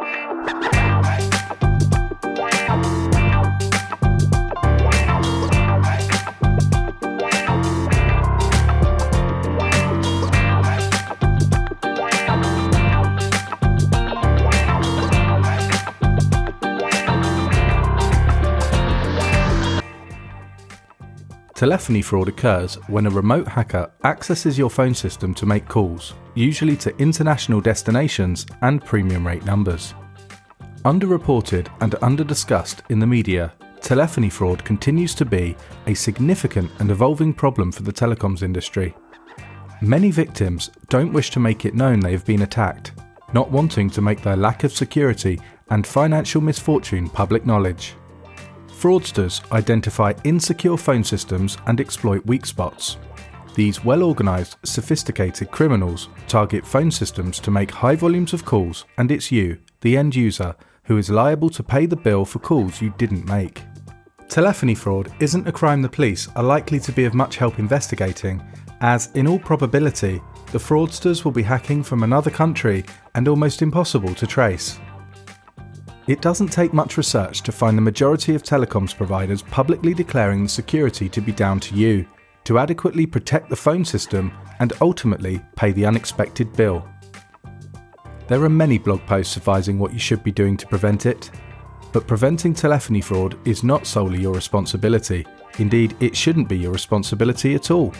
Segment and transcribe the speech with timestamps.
[0.00, 0.97] Thank you.
[21.58, 26.76] Telephony fraud occurs when a remote hacker accesses your phone system to make calls, usually
[26.76, 29.92] to international destinations and premium rate numbers.
[30.84, 35.56] Underreported and underdiscussed in the media, telephony fraud continues to be
[35.88, 38.94] a significant and evolving problem for the telecoms industry.
[39.82, 42.92] Many victims don't wish to make it known they have been attacked,
[43.32, 45.40] not wanting to make their lack of security
[45.70, 47.96] and financial misfortune public knowledge.
[48.78, 52.96] Fraudsters identify insecure phone systems and exploit weak spots.
[53.56, 59.10] These well organised, sophisticated criminals target phone systems to make high volumes of calls, and
[59.10, 60.54] it's you, the end user,
[60.84, 63.64] who is liable to pay the bill for calls you didn't make.
[64.28, 68.40] Telephony fraud isn't a crime the police are likely to be of much help investigating,
[68.80, 72.84] as in all probability, the fraudsters will be hacking from another country
[73.16, 74.78] and almost impossible to trace.
[76.08, 80.48] It doesn't take much research to find the majority of telecoms providers publicly declaring the
[80.48, 82.06] security to be down to you,
[82.44, 86.88] to adequately protect the phone system and ultimately pay the unexpected bill.
[88.26, 91.30] There are many blog posts advising what you should be doing to prevent it,
[91.92, 95.26] but preventing telephony fraud is not solely your responsibility.
[95.58, 97.92] Indeed, it shouldn't be your responsibility at all.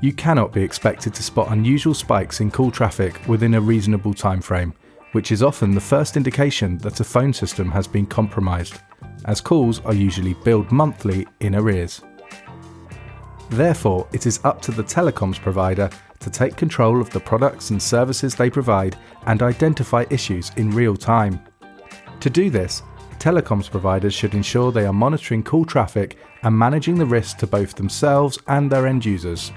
[0.00, 4.40] You cannot be expected to spot unusual spikes in call traffic within a reasonable time
[4.40, 4.72] frame
[5.16, 8.80] which is often the first indication that a phone system has been compromised,
[9.24, 12.02] as calls are usually billed monthly in arrears.
[13.48, 15.88] Therefore, it is up to the telecoms provider
[16.20, 20.94] to take control of the products and services they provide and identify issues in real
[20.94, 21.40] time.
[22.20, 22.82] To do this,
[23.18, 27.74] telecoms providers should ensure they are monitoring call traffic and managing the risk to both
[27.74, 29.50] themselves and their end users.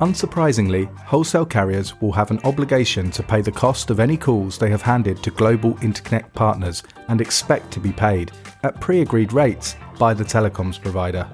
[0.00, 4.68] Unsurprisingly, wholesale carriers will have an obligation to pay the cost of any calls they
[4.68, 8.30] have handed to global interconnect partners and expect to be paid
[8.62, 11.26] at pre agreed rates by the telecoms provider.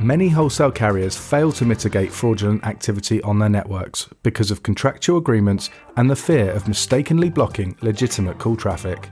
[0.00, 5.68] Many wholesale carriers fail to mitigate fraudulent activity on their networks because of contractual agreements
[5.98, 9.10] and the fear of mistakenly blocking legitimate call traffic.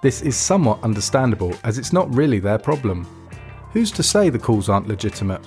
[0.00, 3.04] This is somewhat understandable as it's not really their problem.
[3.72, 5.44] Who's to say the calls aren't legitimate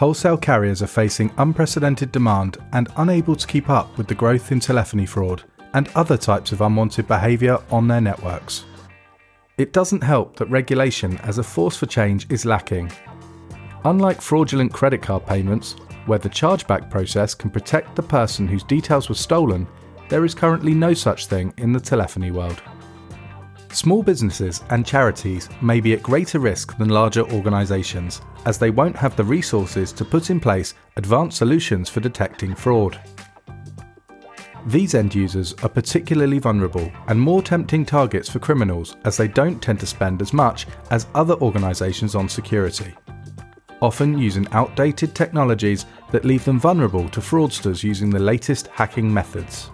[0.00, 4.58] wholesale carriers are facing unprecedented demand and unable to keep up with the growth in
[4.58, 5.44] telephony fraud
[5.74, 8.64] and other types of unwanted behaviour on their networks.
[9.58, 12.90] It doesn't help that regulation as a force for change is lacking.
[13.84, 15.74] Unlike fraudulent credit card payments,
[16.06, 19.68] where the chargeback process can protect the person whose details were stolen,
[20.08, 22.62] there is currently no such thing in the telephony world.
[23.72, 28.96] Small businesses and charities may be at greater risk than larger organisations, as they won't
[28.96, 33.00] have the resources to put in place advanced solutions for detecting fraud.
[34.66, 39.62] These end users are particularly vulnerable and more tempting targets for criminals as they don't
[39.62, 42.92] tend to spend as much as other organisations on security,
[43.80, 49.70] often using outdated technologies that leave them vulnerable to fraudsters using the latest hacking methods.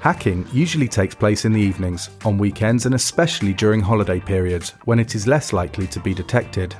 [0.00, 5.00] Hacking usually takes place in the evenings, on weekends, and especially during holiday periods when
[5.00, 6.76] it is less likely to be detected.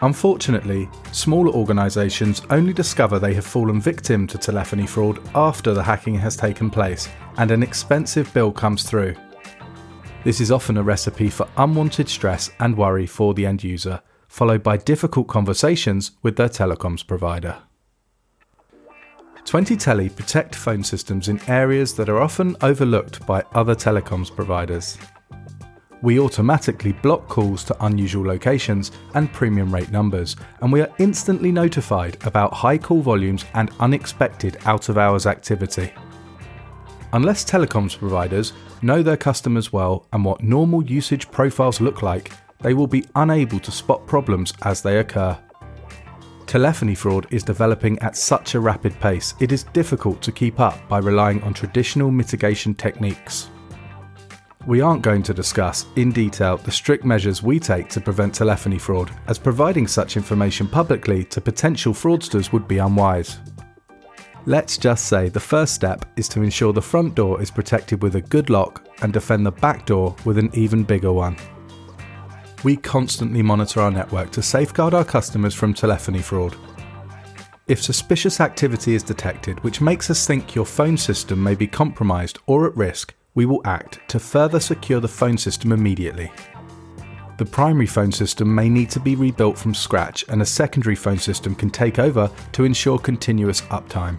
[0.00, 6.16] Unfortunately, smaller organisations only discover they have fallen victim to telephony fraud after the hacking
[6.16, 9.14] has taken place and an expensive bill comes through.
[10.24, 14.64] This is often a recipe for unwanted stress and worry for the end user, followed
[14.64, 17.58] by difficult conversations with their telecoms provider.
[19.44, 24.96] 20Tele protect phone systems in areas that are often overlooked by other telecoms providers.
[26.00, 31.52] We automatically block calls to unusual locations and premium rate numbers, and we are instantly
[31.52, 35.92] notified about high call volumes and unexpected out of hours activity.
[37.12, 42.32] Unless telecoms providers know their customers well and what normal usage profiles look like,
[42.62, 45.38] they will be unable to spot problems as they occur.
[46.52, 50.86] Telephony fraud is developing at such a rapid pace, it is difficult to keep up
[50.86, 53.48] by relying on traditional mitigation techniques.
[54.66, 58.76] We aren't going to discuss in detail the strict measures we take to prevent telephony
[58.76, 63.38] fraud, as providing such information publicly to potential fraudsters would be unwise.
[64.44, 68.16] Let's just say the first step is to ensure the front door is protected with
[68.16, 71.38] a good lock and defend the back door with an even bigger one
[72.64, 76.56] we constantly monitor our network to safeguard our customers from telephony fraud.
[77.68, 82.38] If suspicious activity is detected which makes us think your phone system may be compromised
[82.46, 86.30] or at risk, we will act to further secure the phone system immediately.
[87.38, 91.18] The primary phone system may need to be rebuilt from scratch, and a secondary phone
[91.18, 94.18] system can take over to ensure continuous uptime.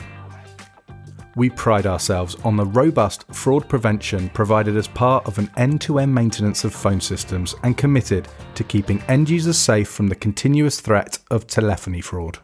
[1.36, 5.98] We pride ourselves on the robust fraud prevention provided as part of an end to
[5.98, 10.80] end maintenance of phone systems and committed to keeping end users safe from the continuous
[10.80, 12.38] threat of telephony fraud.